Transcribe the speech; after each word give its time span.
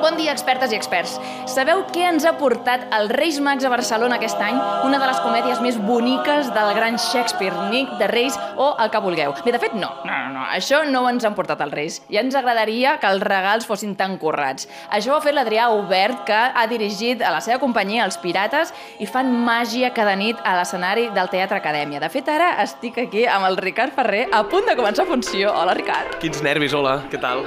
Bon 0.00 0.16
dia, 0.16 0.32
expertes 0.32 0.72
i 0.72 0.76
experts. 0.78 1.18
Sabeu 1.52 1.82
què 1.92 2.06
ens 2.08 2.24
ha 2.24 2.30
portat 2.40 2.86
el 2.96 3.10
Reis 3.12 3.36
Mags 3.44 3.66
a 3.68 3.68
Barcelona 3.68 4.16
aquest 4.16 4.38
any? 4.40 4.56
Una 4.88 4.96
de 4.96 5.04
les 5.04 5.18
comèdies 5.20 5.58
més 5.60 5.76
boniques 5.76 6.46
del 6.54 6.70
gran 6.78 6.96
Shakespeare, 6.96 7.66
Nick 7.68 7.98
de 8.00 8.08
Reis 8.08 8.38
o 8.56 8.70
el 8.80 8.88
que 8.88 9.02
vulgueu. 9.04 9.34
Bé, 9.44 9.52
de 9.52 9.60
fet, 9.60 9.74
no. 9.76 9.90
No, 10.08 10.14
no, 10.16 10.30
no. 10.38 10.46
Això 10.56 10.80
no 10.88 11.02
ens 11.10 11.26
han 11.28 11.36
portat 11.36 11.60
els 11.60 11.76
Reis. 11.76 11.98
Ja 12.08 12.22
ens 12.24 12.32
agradaria 12.40 12.94
que 13.02 13.10
els 13.12 13.20
regals 13.20 13.68
fossin 13.68 13.92
tan 14.00 14.16
currats. 14.16 14.64
Això 14.88 15.12
ho 15.12 15.18
ha 15.18 15.26
fet 15.26 15.36
l'Adrià 15.36 15.68
Obert, 15.76 16.24
que 16.24 16.40
ha 16.40 16.64
dirigit 16.72 17.20
a 17.20 17.34
la 17.36 17.44
seva 17.44 17.60
companyia 17.60 18.08
Els 18.08 18.16
Pirates 18.24 18.72
i 18.96 19.04
fan 19.04 19.28
màgia 19.44 19.92
cada 19.92 20.16
nit 20.16 20.40
a 20.40 20.56
l'escenari 20.56 21.10
del 21.12 21.28
Teatre 21.28 21.60
Acadèmia. 21.60 22.00
De 22.00 22.08
fet, 22.08 22.32
ara 22.32 22.54
estic 22.64 22.96
aquí 23.04 23.26
amb 23.28 23.50
el 23.50 23.60
Ricard 23.60 23.92
Ferrer, 24.00 24.24
a 24.32 24.40
punt 24.48 24.72
de 24.72 24.78
començar 24.80 25.04
funció. 25.04 25.52
Hola, 25.52 25.76
Ricard. 25.76 26.16
Quins 26.24 26.40
nervis, 26.40 26.72
hola, 26.72 27.02
què 27.12 27.20
tal? 27.20 27.44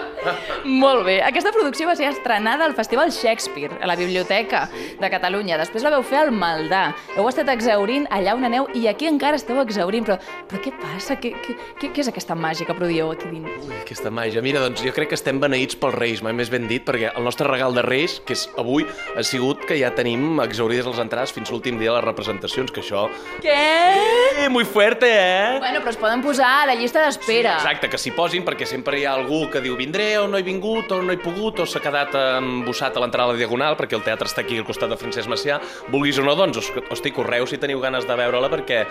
Molt 0.69 1.09
bé. 1.09 1.23
Aquesta 1.25 1.49
producció 1.55 1.89
va 1.89 1.97
ser 1.97 2.13
estrenada 2.13 2.34
al 2.35 2.75
Festival 2.75 3.11
Shakespeare, 3.11 3.77
a 3.81 3.87
la 3.87 3.95
Biblioteca 3.95 4.69
de 4.99 5.09
Catalunya. 5.09 5.57
Després 5.57 5.83
la 5.83 5.91
veu 5.93 6.03
fer 6.03 6.19
al 6.19 6.31
Maldà. 6.35 6.93
Heu 7.15 7.27
estat 7.29 7.47
exaurint 7.53 8.07
allà 8.11 8.33
on 8.35 8.43
aneu 8.43 8.67
i 8.75 8.87
aquí 8.91 9.07
encara 9.07 9.39
esteu 9.39 9.59
exaurint. 9.61 10.05
Però, 10.05 10.17
però 10.49 10.61
què 10.61 10.73
passa? 10.75 11.15
Què, 11.15 11.31
què, 11.45 11.55
què, 11.79 11.91
és 12.03 12.09
aquesta 12.11 12.35
màgia 12.35 12.67
que 12.67 12.75
produïeu 12.75 13.11
aquí 13.13 13.29
dins? 13.31 13.47
Ui, 13.63 13.75
aquesta 13.79 14.11
màgia. 14.11 14.43
Mira, 14.43 14.59
doncs 14.63 14.83
jo 14.83 14.91
crec 14.95 15.13
que 15.13 15.19
estem 15.19 15.39
beneïts 15.39 15.79
pels 15.79 15.95
Reis, 15.95 16.23
mai 16.25 16.35
més 16.35 16.51
ben 16.51 16.67
dit, 16.67 16.83
perquè 16.85 17.13
el 17.15 17.23
nostre 17.23 17.47
regal 17.47 17.75
de 17.77 17.85
Reis, 17.85 18.19
que 18.25 18.35
és 18.35 18.45
avui, 18.59 18.83
ha 19.15 19.23
sigut 19.23 19.63
que 19.69 19.79
ja 19.79 19.93
tenim 19.95 20.41
exaurides 20.43 20.89
les 20.89 20.99
entrades 21.01 21.31
fins 21.35 21.53
l'últim 21.53 21.79
dia 21.79 21.93
de 21.93 21.97
les 21.97 22.05
representacions, 22.05 22.73
que 22.75 22.83
això... 22.83 23.07
Què? 23.45 23.55
Eh, 24.43 24.49
muy 24.51 24.65
fuerte, 24.67 25.07
eh? 25.07 25.57
Bueno, 25.63 25.79
però 25.79 25.93
es 25.95 26.01
poden 26.01 26.21
posar 26.25 26.51
a 26.63 26.67
la 26.67 26.75
llista 26.75 27.05
d'espera. 27.05 27.55
Exacte, 27.61 27.89
que 27.89 28.01
s'hi 28.01 28.11
posin, 28.15 28.43
perquè 28.45 28.67
sempre 28.67 28.99
hi 28.99 29.07
ha 29.07 29.15
algú 29.15 29.45
que 29.53 29.63
diu 29.63 29.79
vindré 29.79 30.17
o 30.19 30.27
no 30.27 30.37
he 30.37 30.43
vingut 30.43 30.91
o 30.91 31.01
no 31.01 31.15
he 31.15 31.19
pogut 31.21 31.63
o 31.63 31.69
s'ha 31.69 31.79
quedat 31.83 32.15
embossat 32.39 32.95
a 32.97 33.03
l'entrada 33.03 33.29
a 33.29 33.33
la 33.33 33.39
Diagonal 33.39 33.75
perquè 33.79 33.95
el 33.97 34.03
teatre 34.05 34.27
està 34.29 34.41
aquí 34.43 34.57
al 34.59 34.65
costat 34.67 34.89
de 34.91 34.97
Francesc 34.99 35.29
Macià, 35.31 35.59
vulguis 35.93 36.17
o 36.19 36.25
no, 36.27 36.35
doncs, 36.35 36.57
hos- 36.61 36.71
hosti, 36.91 37.11
correu 37.15 37.47
si 37.47 37.57
teniu 37.61 37.79
ganes 37.83 38.07
de 38.07 38.15
veure-la 38.19 38.49
perquè, 38.51 38.83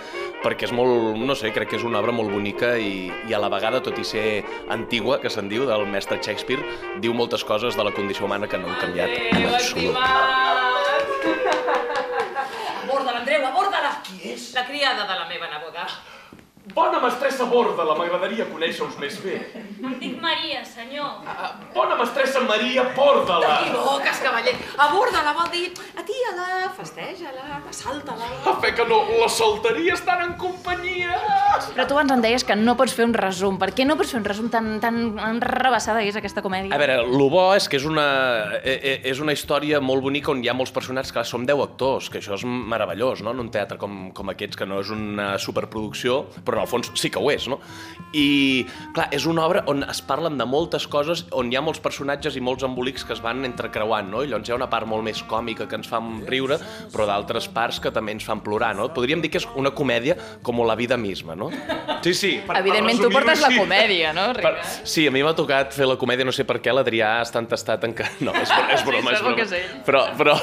perquè 0.43 0.69
és 0.69 0.73
molt, 0.75 1.15
no 1.17 1.35
sé, 1.35 1.51
crec 1.55 1.69
que 1.73 1.79
és 1.79 1.83
una 1.87 1.99
obra 2.03 2.11
molt 2.15 2.31
bonica 2.33 2.75
i, 2.77 3.11
i 3.29 3.33
a 3.33 3.39
la 3.41 3.49
vegada, 3.53 3.81
tot 3.85 3.97
i 3.99 4.05
ser 4.07 4.43
antigua, 4.69 5.19
que 5.21 5.29
se'n 5.29 5.49
diu, 5.51 5.65
del 5.69 5.85
mestre 5.87 6.19
Shakespeare, 6.21 6.63
diu 7.03 7.13
moltes 7.13 7.43
coses 7.43 7.75
de 7.77 7.83
la 7.83 7.91
condició 7.95 8.25
humana 8.25 8.47
que 8.47 8.57
no 8.57 8.67
han 8.71 8.79
canviat 8.81 9.09
en 9.31 9.49
absolut. 9.53 9.95
Aborda-la, 12.85 13.19
Andreu, 13.21 13.45
aborda-la! 13.47 13.91
Qui 14.05 14.31
és? 14.33 14.51
La 14.55 14.65
criada 14.67 15.05
de 15.09 15.15
la 15.19 15.25
meva 15.29 15.47
neboda. 15.51 15.85
Bona 16.73 16.97
mestressa 16.97 17.45
Borda-la, 17.45 17.93
m'agradaria 17.93 18.47
conèixer-us 18.49 18.95
més 18.97 19.19
bé. 19.21 19.35
Em 19.85 19.91
dic 20.01 20.15
Maria, 20.21 20.63
senyor. 20.65 21.21
Ah, 21.29 21.51
Bona 21.75 21.93
mestressa 21.99 22.41
Maria, 22.41 22.87
porda-la. 22.95 23.59
T'equivoques, 23.61 24.21
cavaller. 24.23 24.55
Aborda-la 24.81 25.33
vol 25.37 25.51
dir 25.53 25.67
atia-la, 25.93 26.71
festeja-la, 26.73 27.59
assalta-la. 27.69 28.29
A 28.49 28.55
fe 28.63 28.71
que 28.73 28.85
no, 28.89 28.97
la 29.19 29.27
solteria 29.29 29.93
estan 29.93 30.23
en 30.25 30.33
companyia. 30.41 31.19
Però 31.75 31.85
tu 31.85 31.99
abans 31.99 32.15
em 32.15 32.23
deies 32.25 32.47
que 32.47 32.57
no 32.57 32.73
pots 32.79 32.97
fer 32.97 33.05
un 33.05 33.13
resum. 33.13 33.59
Per 33.61 33.69
què 33.77 33.85
no 33.85 33.99
pots 33.99 34.15
fer 34.15 34.23
un 34.23 34.25
resum 34.25 34.49
tan, 34.49 34.71
tan 34.81 34.99
enrebaçada 35.27 36.01
que 36.01 36.09
és 36.09 36.17
aquesta 36.17 36.41
comèdia? 36.45 36.73
A 36.73 36.81
veure, 36.81 36.97
el 37.05 37.29
bo 37.29 37.45
és 37.53 37.69
que 37.69 37.77
és 37.77 37.85
una, 37.85 38.07
eh, 38.63 38.79
eh, 38.81 38.97
és 39.11 39.21
una 39.21 39.37
història 39.37 39.83
molt 39.85 40.01
bonica 40.01 40.33
on 40.33 40.41
hi 40.41 40.49
ha 40.49 40.57
molts 40.57 40.73
personatges, 40.73 41.13
clar, 41.13 41.27
som 41.29 41.45
10 41.45 41.61
actors, 41.69 42.09
que 42.09 42.23
això 42.23 42.39
és 42.39 42.47
meravellós, 42.49 43.21
no?, 43.21 43.37
en 43.37 43.45
un 43.45 43.53
teatre 43.53 43.77
com, 43.77 44.09
com 44.17 44.33
aquests, 44.33 44.57
que 44.57 44.65
no 44.65 44.81
és 44.81 44.89
una 44.89 45.35
superproducció, 45.37 46.23
però 46.41 46.54
en 46.55 46.63
el 46.63 46.69
fons 46.69 46.91
sí 46.97 47.11
que 47.13 47.21
ho 47.21 47.29
és, 47.33 47.47
no? 47.51 47.59
I, 48.15 48.65
clar, 48.95 49.09
és 49.15 49.25
una 49.27 49.43
obra 49.45 49.65
on 49.71 49.83
es 49.85 50.01
parlen 50.05 50.39
de 50.39 50.47
moltes 50.47 50.87
coses, 50.91 51.25
on 51.35 51.51
hi 51.51 51.59
ha 51.59 51.63
molts 51.65 51.81
personatges 51.83 52.37
i 52.39 52.43
molts 52.43 52.65
embolics 52.67 53.05
que 53.05 53.15
es 53.15 53.23
van 53.23 53.43
entrecreuant, 53.47 54.09
no? 54.11 54.23
I 54.23 54.31
llavors 54.31 54.49
hi 54.49 54.55
ha 54.55 54.59
una 54.59 54.69
part 54.71 54.87
molt 54.89 55.05
més 55.05 55.21
còmica 55.27 55.67
que 55.69 55.79
ens 55.79 55.91
fan 55.91 56.23
riure, 56.29 56.59
però 56.93 57.07
d'altres 57.09 57.49
parts 57.51 57.81
que 57.83 57.91
també 57.95 58.15
ens 58.15 58.25
fan 58.27 58.43
plorar, 58.45 58.73
no? 58.77 58.87
Podríem 58.95 59.23
dir 59.23 59.33
que 59.33 59.43
és 59.43 59.49
una 59.59 59.73
comèdia 59.75 60.17
com 60.45 60.63
la 60.65 60.77
vida 60.79 60.97
misma, 60.97 61.35
no? 61.35 61.51
Sí, 62.05 62.13
sí. 62.13 62.31
Per- 62.45 62.59
Evidentment, 62.61 62.99
tu 63.01 63.07
resumir-ho 63.07 63.17
portes 63.25 63.41
la 63.41 63.47
així. 63.49 63.59
comèdia, 63.63 64.11
no, 64.13 64.27
Per, 64.37 64.51
sí, 64.85 65.07
a 65.09 65.11
mi 65.13 65.23
m'ha 65.25 65.33
tocat 65.37 65.73
fer 65.73 65.87
la 65.89 65.95
comèdia, 65.97 66.25
no 66.27 66.33
sé 66.35 66.45
per 66.45 66.59
què, 66.61 66.73
l'Adrià 66.75 67.15
està 67.25 67.41
entestat 67.41 67.83
en 67.87 67.95
que... 67.97 68.05
No, 68.25 68.33
és, 68.37 68.51
és 68.75 68.83
broma, 68.85 69.11
és 69.15 69.17
segur 69.19 69.33
broma. 69.33 69.35
que 69.39 69.47
és 69.47 69.55
ell. 69.57 69.81
Però, 69.87 70.03
però, 70.19 70.35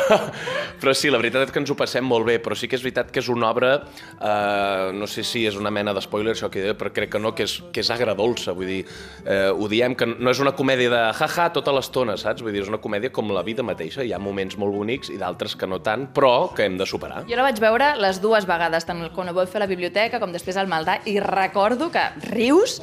però 0.83 0.95
sí, 0.99 1.11
la 1.13 1.21
veritat 1.23 1.47
és 1.47 1.53
que 1.55 1.61
ens 1.63 1.71
ho 1.71 1.77
passem 1.79 2.05
molt 2.05 2.27
bé, 2.27 2.41
però 2.43 2.57
sí 2.59 2.67
que 2.71 2.75
és 2.79 2.83
veritat 2.83 3.13
que 3.15 3.23
és 3.23 3.29
una 3.33 3.49
obra, 3.53 3.73
eh, 4.19 4.91
no 4.97 5.07
sé 5.07 5.23
si 5.27 5.45
és 5.47 5.57
una 5.59 5.71
mena 5.71 5.95
d'espoiler 5.95 6.35
això 6.35 6.51
que 6.53 6.63
diré, 6.65 6.75
però 6.79 6.91
crec 6.95 7.13
que 7.15 7.21
no, 7.23 7.33
que 7.39 7.47
és, 7.47 7.57
que 7.73 7.83
és 7.85 7.91
agradolça, 7.95 8.55
vull 8.57 8.67
dir, 8.69 8.81
eh, 9.25 9.51
ho 9.55 9.69
diem 9.71 9.95
que 9.99 10.07
no 10.11 10.31
és 10.35 10.41
una 10.43 10.53
comèdia 10.59 10.91
de 10.93 11.03
ja-ja 11.23 11.49
tota 11.55 11.73
l'estona, 11.75 12.17
saps? 12.21 12.43
Vull 12.43 12.53
dir, 12.55 12.63
és 12.67 12.71
una 12.73 12.81
comèdia 12.83 13.13
com 13.15 13.31
la 13.35 13.43
vida 13.47 13.63
mateixa, 13.67 14.03
hi 14.03 14.13
ha 14.13 14.19
moments 14.23 14.59
molt 14.61 14.75
bonics 14.75 15.11
i 15.15 15.19
d'altres 15.21 15.55
que 15.59 15.67
no 15.71 15.79
tant, 15.85 16.09
però 16.15 16.51
que 16.57 16.67
hem 16.67 16.77
de 16.81 16.87
superar. 16.89 17.23
Jo 17.31 17.39
la 17.39 17.47
vaig 17.49 17.61
veure 17.63 17.93
les 18.03 18.21
dues 18.23 18.47
vegades, 18.49 18.87
tant 18.89 19.03
quan 19.15 19.31
ho 19.31 19.37
vaig 19.37 19.51
fer 19.53 19.61
a 19.63 19.65
la 19.67 19.71
biblioteca 19.71 20.21
com 20.23 20.33
després 20.35 20.59
al 20.61 20.67
Maldà, 20.71 20.99
i 21.07 21.19
recordo 21.53 21.91
que 21.93 22.01
rius, 22.33 22.81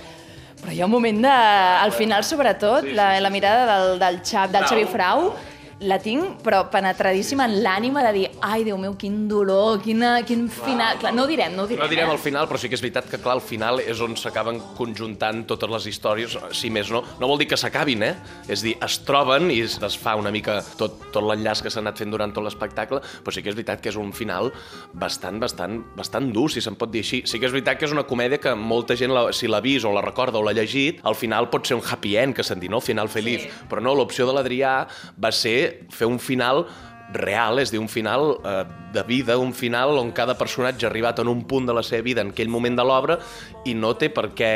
però 0.62 0.72
hi 0.72 0.82
ha 0.82 0.86
un 0.86 0.94
moment 0.94 1.24
de... 1.26 1.34
Al 1.82 1.92
final, 1.92 2.24
sobretot, 2.24 2.86
la, 2.94 3.16
la 3.20 3.32
mirada 3.34 3.66
del, 3.66 3.98
del, 3.98 4.20
Xav, 4.22 4.52
del 4.54 4.68
Xavi 4.70 4.86
Frau, 4.86 5.32
la 5.80 5.96
tinc, 6.04 6.42
però 6.44 6.66
penetradíssima 6.72 7.46
en 7.48 7.56
l'ànima 7.64 8.04
de 8.04 8.12
dir 8.16 8.26
ai, 8.44 8.66
Déu 8.68 8.78
meu, 8.78 8.96
quin 9.00 9.22
dolor, 9.30 9.80
quina, 9.84 10.18
quin 10.28 10.48
final... 10.52 11.00
Clar, 11.00 11.14
no 11.16 11.24
ho 11.24 11.30
direm, 11.30 11.56
no 11.56 11.64
ho 11.64 11.70
direm. 11.70 11.82
No 11.84 11.90
direm 11.92 12.10
eh? 12.10 12.16
al 12.16 12.20
final, 12.20 12.50
però 12.50 12.60
sí 12.60 12.68
que 12.70 12.76
és 12.76 12.84
veritat 12.84 13.08
que, 13.10 13.20
clar, 13.22 13.38
al 13.38 13.44
final 13.44 13.80
és 13.80 14.02
on 14.04 14.18
s'acaben 14.20 14.60
conjuntant 14.78 15.46
totes 15.48 15.72
les 15.72 15.88
històries, 15.94 16.36
si 16.58 16.72
més 16.74 16.92
no. 16.92 17.02
No 17.22 17.30
vol 17.32 17.40
dir 17.40 17.48
que 17.50 17.60
s'acabin, 17.60 18.04
eh? 18.04 18.12
És 18.52 18.64
dir, 18.66 18.76
es 18.84 19.00
troben 19.08 19.48
i 19.54 19.62
es 19.64 19.78
es 19.86 19.96
fa 19.98 20.18
una 20.20 20.34
mica 20.36 20.60
tot, 20.78 21.00
tot 21.14 21.24
l'enllaç 21.24 21.64
que 21.64 21.72
s'ha 21.72 21.80
anat 21.82 22.02
fent 22.02 22.12
durant 22.12 22.34
tot 22.36 22.44
l'espectacle, 22.44 23.00
però 23.24 23.34
sí 23.34 23.44
que 23.46 23.54
és 23.54 23.58
veritat 23.58 23.82
que 23.82 23.94
és 23.94 24.00
un 24.00 24.12
final 24.16 24.52
bastant, 25.00 25.40
bastant, 25.40 25.80
bastant 25.98 26.30
dur, 26.36 26.50
si 26.52 26.64
se'n 26.64 26.78
pot 26.80 26.92
dir 26.92 27.06
així. 27.06 27.24
Sí 27.30 27.40
que 27.40 27.48
és 27.48 27.56
veritat 27.56 27.80
que 27.80 27.88
és 27.88 27.96
una 27.96 28.06
comèdia 28.10 28.42
que 28.44 28.54
molta 28.60 29.00
gent, 29.00 29.16
la, 29.16 29.30
si 29.36 29.48
l'ha 29.48 29.64
vist 29.64 29.88
o 29.88 29.96
la 29.96 30.04
recorda 30.06 30.42
o 30.42 30.44
l'ha 30.46 30.56
llegit, 30.60 31.00
al 31.08 31.16
final 31.16 31.50
pot 31.54 31.72
ser 31.72 31.80
un 31.80 31.86
happy 31.86 32.18
end, 32.20 32.36
que 32.36 32.46
se'n 32.46 32.60
diu, 32.60 32.74
no? 32.76 32.84
Final 32.84 33.10
feliç. 33.12 33.48
Sí. 33.48 33.66
Però 33.72 33.84
no, 33.84 33.96
l'opció 33.96 34.28
de 34.28 34.36
l'Adrià 34.36 34.74
va 35.20 35.32
ser 35.36 35.69
fer 35.94 36.08
un 36.10 36.20
final 36.20 36.66
real, 37.14 37.58
és 37.60 37.72
dir, 37.74 37.80
un 37.82 37.90
final 37.90 38.36
eh, 38.46 38.64
de 38.94 39.04
vida, 39.04 39.38
un 39.38 39.54
final 39.54 39.98
on 39.98 40.12
cada 40.14 40.36
personatge 40.38 40.86
ha 40.86 40.90
arribat 40.90 41.20
en 41.20 41.30
un 41.32 41.42
punt 41.50 41.66
de 41.66 41.74
la 41.74 41.84
seva 41.84 42.04
vida 42.06 42.22
en 42.22 42.32
aquell 42.34 42.52
moment 42.54 42.78
de 42.78 42.86
l'obra 42.86 43.18
i 43.66 43.74
no 43.74 43.96
té 43.98 44.12
per 44.14 44.30
què 44.38 44.52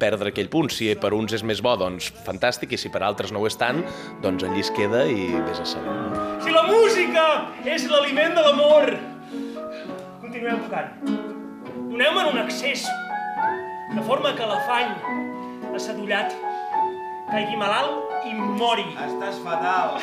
perdre 0.00 0.32
aquell 0.32 0.50
punt. 0.52 0.68
Si 0.72 0.92
per 1.00 1.14
uns 1.16 1.32
és 1.36 1.44
més 1.46 1.62
bo, 1.64 1.76
doncs 1.80 2.10
fantàstic, 2.26 2.76
i 2.76 2.80
si 2.80 2.92
per 2.92 3.02
altres 3.06 3.32
no 3.32 3.40
ho 3.40 3.48
és 3.48 3.56
tant, 3.56 3.82
doncs 4.24 4.44
allí 4.44 4.64
es 4.64 4.72
queda 4.76 5.06
i 5.08 5.30
vés 5.48 5.62
a 5.62 5.68
saber. 5.68 5.96
No? 5.96 6.26
Si 6.44 6.52
la 6.52 6.66
música 6.68 7.26
és 7.64 7.88
l'aliment 7.90 8.36
de 8.36 8.44
l'amor, 8.44 8.92
continuem 10.20 10.62
tocant. 10.66 10.92
Doneu-me'n 11.86 12.32
un 12.34 12.42
accés, 12.44 12.84
de 13.96 14.04
forma 14.04 14.34
que 14.36 14.44
l'afany 14.44 14.92
assadollat 15.76 16.34
caigui 17.30 17.56
malalt 17.58 18.26
i 18.28 18.34
mori. 18.36 18.86
Estàs 19.06 19.40
fatal. 19.44 19.96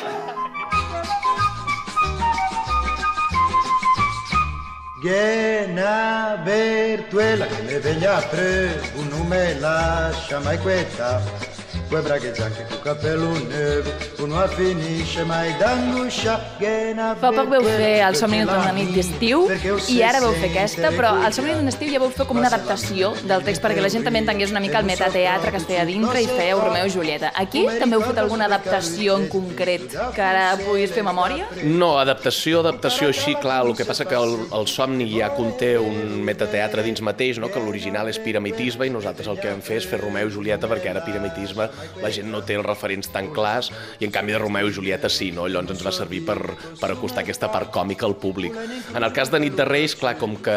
Ghena 5.04 6.40
Bertuela 6.42 7.44
che 7.44 7.60
le 7.60 7.78
veglia 7.78 8.22
pre 8.22 8.80
un 8.94 9.08
nome 9.08 9.58
lascia 9.60 10.38
mai 10.38 10.56
quetta 11.84 11.94
Quei 11.94 12.02
bragheggianti 12.02 12.62
con 12.68 12.80
capello 12.82 13.32
nero 13.46 13.92
uno 14.18 14.40
a 14.40 14.48
finisce 14.48 15.24
mai 15.24 15.54
d'angoscia 15.56 16.40
Ghena 16.58 17.14
Fa 17.18 17.30
poc 17.30 17.48
vau 17.48 17.62
fer 17.62 18.00
El 18.06 18.16
somni 18.16 18.40
d'una 18.44 18.72
nit 18.72 18.92
d'estiu 18.94 19.44
i 19.92 20.00
ara 20.02 20.20
vau 20.22 20.32
fer 20.38 20.50
aquesta, 20.50 20.90
però 20.94 21.12
El 21.26 21.34
somni 21.36 21.54
d'un 21.54 21.68
estiu 21.68 21.90
ja 21.92 22.00
vau 22.00 22.10
fer 22.14 22.26
com 22.28 22.38
una 22.40 22.48
adaptació 22.48 23.12
del 23.24 23.44
text 23.44 23.62
perquè 23.64 23.82
la 23.84 23.90
gent 23.92 24.06
també 24.06 24.22
entengués 24.22 24.52
una 24.54 24.62
mica 24.64 24.80
el 24.80 24.88
metateatre 24.88 25.52
que 25.52 25.60
es 25.60 25.66
feia 25.68 25.82
a 25.82 25.88
dintre 25.88 26.22
i 26.22 26.28
fèieu 26.30 26.60
Romeu 26.62 26.88
i 26.88 26.92
Julieta. 26.94 27.32
Aquí 27.34 27.64
també 27.80 27.98
heu 27.98 28.04
fet 28.06 28.20
alguna 28.22 28.48
adaptació 28.48 29.18
en 29.20 29.28
concret 29.32 29.92
que 30.14 30.24
ara 30.24 30.46
puguis 30.62 30.94
fer 30.94 31.04
memòria? 31.06 31.48
No, 31.64 31.94
adaptació, 32.00 32.62
adaptació 32.64 33.10
així, 33.12 33.36
clar, 33.42 33.60
el 33.66 33.74
que 33.76 33.86
passa 33.88 34.06
que 34.08 34.16
el, 34.16 34.36
el 34.54 34.68
somni 34.70 35.08
ja 35.12 35.30
conté 35.36 35.74
un 35.80 36.22
metateatre 36.24 36.84
dins 36.86 37.02
mateix, 37.04 37.40
no? 37.42 37.50
que 37.52 37.62
l'original 37.62 38.08
és 38.08 38.20
piramitisme 38.22 38.88
i 38.88 38.94
nosaltres 38.94 39.28
el 39.30 39.40
que 39.42 39.50
vam 39.52 39.62
fer 39.64 39.82
és 39.82 39.88
fer 39.90 40.00
Romeu 40.00 40.30
i 40.30 40.34
Julieta 40.34 40.70
perquè 40.70 40.94
ara 40.94 41.04
piramitisme 41.04 41.68
la 42.02 42.10
gent 42.14 42.30
no 42.30 42.42
té 42.46 42.58
els 42.58 42.66
referents 42.66 43.10
tan 43.12 43.30
clars 43.34 43.70
i 44.00 44.08
en 44.08 44.14
canvi 44.14 44.34
de 44.34 44.40
Romeu 44.42 44.68
i 44.68 44.74
Julieta 44.74 45.10
sí, 45.12 45.30
no? 45.34 45.46
llavors 45.48 45.74
ens 45.74 45.84
va 45.86 45.92
servir 45.94 46.22
per, 46.26 46.38
per 46.80 46.90
acostar 46.92 47.24
aquesta 47.24 47.50
part 47.52 47.72
còmica 47.74 48.06
al 48.08 48.16
públic. 48.20 48.56
En 48.94 49.02
el 49.02 49.12
cas 49.16 49.30
de 49.32 49.40
Nit 49.42 49.56
de 49.58 49.66
Reis, 49.68 49.96
clar, 49.98 50.16
com 50.20 50.36
que 50.44 50.56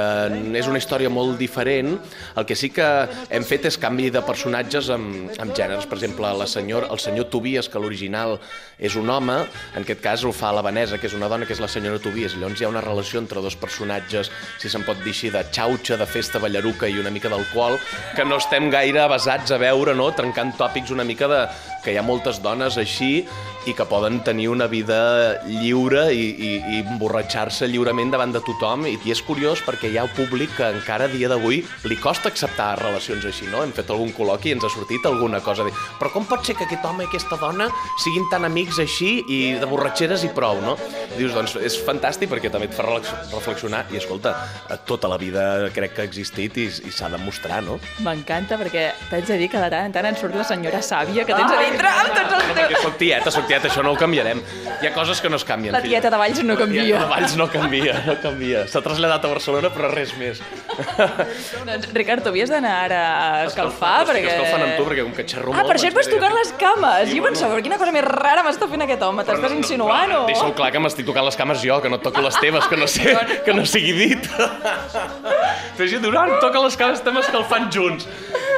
és 0.57 0.69
una 0.69 0.81
història 0.81 1.11
molt 1.13 1.37
diferent, 1.39 1.95
el 2.37 2.47
que 2.47 2.57
sí 2.57 2.69
que 2.73 2.87
hem 3.33 3.45
fet 3.47 3.67
és 3.69 3.79
canvi 3.81 4.09
de 4.13 4.23
personatges 4.25 4.91
amb, 4.93 5.31
amb 5.41 5.55
gèneres. 5.57 5.87
Per 5.87 5.97
exemple, 5.99 6.31
la 6.37 6.47
senyora, 6.49 6.91
el 6.93 7.01
senyor 7.01 7.29
Tobias, 7.33 7.69
que 7.69 7.81
l'original 7.81 8.37
és 8.77 8.95
un 8.99 9.09
home, 9.09 9.39
en 9.73 9.85
aquest 9.85 10.01
cas 10.03 10.23
ho 10.25 10.33
fa 10.35 10.51
la 10.53 10.63
Vanessa, 10.65 10.99
que 11.01 11.09
és 11.09 11.15
una 11.17 11.29
dona, 11.31 11.47
que 11.47 11.55
és 11.55 11.61
la 11.63 11.71
senyora 11.71 12.01
Tobias. 12.03 12.35
Llavors 12.37 12.61
hi 12.61 12.67
ha 12.67 12.71
una 12.71 12.83
relació 12.83 13.21
entre 13.21 13.41
dos 13.41 13.57
personatges, 13.59 14.31
si 14.61 14.69
se'n 14.69 14.85
pot 14.87 14.99
dir 15.03 15.15
així, 15.15 15.31
de 15.33 15.43
xauxa, 15.53 15.97
de 15.97 16.07
festa 16.09 16.41
ballaruca 16.43 16.89
i 16.89 16.99
una 17.01 17.13
mica 17.13 17.31
d'alcohol, 17.33 17.79
que 18.15 18.25
no 18.25 18.39
estem 18.41 18.69
gaire 18.73 19.07
basats 19.09 19.53
a 19.55 19.61
veure, 19.61 19.95
no?, 19.97 20.11
trencant 20.17 20.53
tòpics 20.57 20.93
una 20.93 21.06
mica 21.07 21.27
de, 21.27 21.47
que 21.83 21.93
hi 21.93 21.99
ha 21.99 22.05
moltes 22.05 22.41
dones 22.43 22.77
així 22.77 23.25
i 23.67 23.73
que 23.75 23.85
poden 23.85 24.21
tenir 24.23 24.47
una 24.47 24.67
vida 24.71 24.97
lliure 25.43 26.05
i, 26.15 26.27
i, 26.31 26.51
i 26.71 26.77
emborratxar-se 26.85 27.67
lliurement 27.67 28.13
davant 28.13 28.31
de 28.31 28.39
tothom 28.45 28.85
i, 28.87 28.95
i 29.03 29.11
és 29.11 29.21
curiós 29.27 29.59
perquè 29.65 29.89
hi 29.91 29.97
ha 29.99 30.05
públic 30.15 30.53
que 30.55 30.69
encara 30.77 31.09
a 31.09 31.11
dia 31.11 31.27
d'avui 31.27 31.59
li 31.89 31.97
costa 31.99 32.31
acceptar 32.31 32.69
relacions 32.79 33.25
així, 33.27 33.49
no? 33.51 33.65
Hem 33.65 33.73
fet 33.75 33.91
algun 33.91 34.13
col·loqui 34.15 34.53
i 34.53 34.55
ens 34.55 34.63
ha 34.63 34.71
sortit 34.71 35.05
alguna 35.09 35.41
cosa 35.43 35.65
de 35.67 35.73
però 35.99 36.11
com 36.13 36.27
pot 36.29 36.47
ser 36.47 36.55
que 36.55 36.63
aquest 36.67 36.85
home 36.87 37.03
i 37.03 37.09
aquesta 37.09 37.39
dona 37.41 37.67
siguin 38.03 38.27
tan 38.31 38.47
amics 38.47 38.79
així 38.83 39.11
i 39.27 39.39
de 39.59 39.67
borratxeres 39.67 40.23
i 40.23 40.31
prou, 40.35 40.61
no? 40.63 40.77
I 41.09 41.19
dius, 41.19 41.35
doncs 41.35 41.57
és 41.59 41.75
fantàstic 41.83 42.31
perquè 42.31 42.51
també 42.53 42.69
et 42.71 42.77
fa 42.77 42.87
reflexionar 42.87 43.83
i 43.91 43.99
escolta, 43.99 44.35
eh, 44.69 44.79
tota 44.87 45.11
la 45.11 45.19
vida 45.19 45.43
crec 45.75 45.97
que 45.97 46.05
ha 46.05 46.07
existit 46.07 46.61
i, 46.63 46.69
i 46.87 46.93
s'ha 46.93 47.11
de 47.11 47.19
mostrar, 47.19 47.59
no? 47.65 47.81
M'encanta 48.05 48.59
perquè 48.61 48.89
t'haig 49.11 49.27
de 49.27 49.39
dir 49.43 49.51
que 49.51 49.59
de 49.59 49.71
tant 49.73 49.91
en 49.91 49.95
tant 49.95 50.07
en 50.07 50.19
surt 50.19 50.39
la 50.39 50.47
senyora 50.47 50.79
sàvia 50.85 51.27
que 51.27 51.35
tens 51.35 51.51
a 51.51 51.61
dintre 51.77 51.93
amb 52.01 52.13
tots 52.17 52.33
els 52.37 52.53
teus... 52.57 52.81
soc 52.87 52.97
tieta, 52.99 53.31
soc 53.33 53.47
tieta, 53.47 53.69
això 53.69 53.83
no 53.85 53.93
ho 53.93 53.99
canviarem. 53.99 54.41
Hi 54.81 54.89
ha 54.89 54.93
coses 54.95 55.21
que 55.21 55.29
no 55.29 55.37
es 55.39 55.45
canvien. 55.47 55.73
La 55.77 55.81
tieta 55.85 56.09
de 56.13 56.17
Valls 56.19 56.41
no 56.43 56.55
La 56.57 56.65
tieta 56.65 56.65
canvia. 56.65 56.99
de 56.99 57.09
Valls 57.13 57.37
no 57.37 57.47
canvia, 57.53 57.95
no 58.07 58.15
canvia. 58.23 58.65
S'ha 58.67 58.81
traslladat 58.85 59.25
a 59.25 59.31
Barcelona, 59.31 59.71
però 59.73 59.91
res 59.93 60.13
més. 60.17 60.41
Doncs, 61.67 61.87
Ricard, 61.93 62.23
tu 62.25 62.29
havies 62.33 62.49
d'anar 62.51 62.73
ara 62.87 63.01
a 63.07 63.43
escalfar, 63.47 64.05
perquè... 64.09 64.25
escalfant 64.33 64.65
amb 64.67 64.75
tu, 64.77 64.85
perquè 64.89 65.05
com 65.07 65.13
que 65.17 65.25
xerro 65.29 65.53
Ah, 65.53 65.61
molt... 65.61 65.71
per 65.71 65.77
això 65.79 65.89
et 65.91 65.97
vas 65.97 66.09
de- 66.11 66.33
les 66.37 66.51
cames. 66.59 67.09
Sí, 67.09 67.17
Jo 67.17 67.23
pensava, 67.23 67.59
quina 67.65 67.77
cosa 67.81 67.93
més 67.95 68.03
rara 68.05 68.43
m'està 68.45 68.67
fent 68.69 68.83
aquest 68.85 69.01
home, 69.07 69.23
t'estàs 69.27 69.53
insinuant 69.55 70.11
o... 70.17 70.19
Deixa-ho 70.29 70.51
clar 70.57 70.71
que 70.75 70.81
m'estic 70.83 71.07
tocant 71.07 71.25
les 71.25 71.37
cames 71.39 71.61
jo, 71.63 71.79
que 71.81 71.89
no 71.89 71.97
et 72.01 72.03
toco 72.05 72.21
les 72.25 72.37
teves, 72.41 72.67
que 72.67 72.77
no, 72.77 72.87
sé, 72.91 73.15
que 73.45 73.53
no 73.57 73.65
sigui 73.65 73.93
dit. 73.97 74.29
No, 75.77 76.21
em 76.25 76.39
toca 76.41 76.59
les 76.63 76.75
cames, 76.79 76.97
estem 76.99 77.17
escalfant 77.21 77.67
junts. 77.73 78.07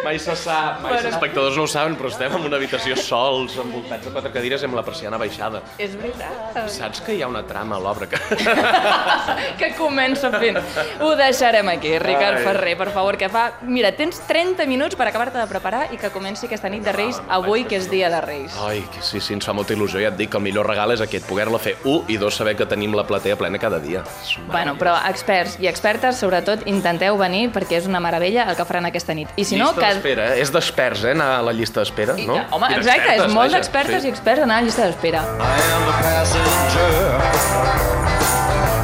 Mai 0.03 0.17
se 0.19 0.35
sap, 0.35 0.79
mai 0.81 0.93
Bueno. 0.93 1.07
els 1.07 1.13
espectadors 1.13 1.57
no 1.57 1.63
ho 1.63 1.67
saben, 1.67 1.95
però 1.97 2.07
estem 2.09 2.33
en 2.35 2.45
una 2.47 2.55
habitació 2.57 2.95
sols, 2.95 3.57
envoltats 3.57 4.05
de 4.05 4.11
quatre 4.13 4.31
cadires 4.31 4.63
amb 4.63 4.75
la 4.77 4.83
persiana 4.83 5.17
baixada. 5.17 5.61
És 5.77 5.95
veritat. 5.99 6.69
Saps 6.71 7.01
que 7.01 7.15
hi 7.15 7.21
ha 7.21 7.27
una 7.27 7.43
trama 7.45 7.75
a 7.75 7.79
l'obra 7.79 8.07
que... 8.07 8.17
que 9.59 9.73
comença 9.77 10.31
fent. 10.31 10.57
Ho 11.01 11.11
deixarem 11.19 11.67
aquí, 11.69 11.97
Ricard 11.99 12.39
Ai. 12.39 12.43
Ferrer, 12.43 12.77
per 12.79 12.89
favor, 12.95 13.17
que 13.17 13.29
fa... 13.29 13.45
Mira, 13.61 13.91
tens 13.97 14.21
30 14.27 14.65
minuts 14.69 14.95
per 14.95 15.09
acabar-te 15.09 15.37
de 15.37 15.47
preparar 15.51 15.87
i 15.93 15.97
que 15.97 16.11
comenci 16.13 16.47
aquesta 16.47 16.69
nit 16.71 16.83
de 16.85 16.93
Reis 16.95 17.19
avui, 17.27 17.65
que 17.69 17.77
és 17.79 17.89
dia 17.91 18.09
de 18.09 18.21
Reis. 18.23 18.55
Ai, 18.65 18.81
que 18.93 19.03
sí, 19.05 19.19
sí, 19.19 19.33
ens 19.37 19.45
fa 19.45 19.53
molta 19.57 19.75
il·lusió. 19.75 19.99
Ja 20.01 20.13
et 20.13 20.17
dic 20.19 20.31
que 20.31 20.39
el 20.39 20.45
millor 20.45 20.67
regal 20.69 20.93
és 20.95 21.03
aquest, 21.05 21.27
poder-la 21.29 21.59
fer, 21.61 21.75
un, 21.83 22.03
i 22.07 22.17
dos, 22.21 22.35
saber 22.39 22.55
que 22.59 22.65
tenim 22.69 22.95
la 22.97 23.05
platea 23.07 23.35
plena 23.39 23.59
cada 23.59 23.79
dia. 23.83 24.03
Bueno, 24.47 24.75
però 24.79 24.95
experts 25.09 25.59
i 25.59 25.67
expertes, 25.69 26.19
sobretot, 26.21 26.65
intenteu 26.71 27.17
venir 27.19 27.49
perquè 27.53 27.79
és 27.81 27.87
una 27.89 27.99
meravella 28.03 28.47
el 28.49 28.57
que 28.57 28.65
faran 28.65 28.87
aquesta 28.89 29.13
nit. 29.17 29.29
I 29.35 29.45
si 29.45 29.57
no, 29.59 29.69
llista 29.69 29.81
que... 29.81 29.88
d'espera, 29.89 30.29
eh? 30.31 30.39
És 30.43 30.53
d'experts, 30.53 31.03
eh, 31.03 31.13
anar 31.17 31.29
a 31.37 31.43
la 31.49 31.53
llista 31.55 31.83
d'espera, 31.83 32.15
I, 32.17 32.25
no? 32.29 32.39
Home, 32.55 32.71
I 32.71 32.79
exacte, 32.79 33.15
és 33.17 33.35
molt 33.35 33.55
d'expertes 33.57 34.01
sí. 34.01 34.09
i 34.09 34.13
experts 34.13 34.45
anar 34.45 34.59
a 34.59 34.63
la 34.63 34.69
llista 34.69 34.87
d'espera. 34.87 35.21
I 35.21 35.67
am 35.75 35.91
a 35.91 35.97
passenger. 36.05 36.89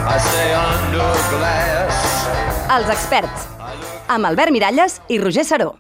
I 0.05 0.19
stay 0.27 0.53
under 0.59 1.11
glass. 1.31 2.05
Els 2.75 2.93
experts, 2.93 3.49
amb 4.07 4.31
Albert 4.31 4.53
Miralles 4.53 5.01
i 5.09 5.19
Roger 5.21 5.45
Saró. 5.47 5.73